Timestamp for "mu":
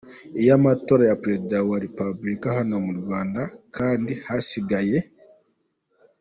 2.85-2.93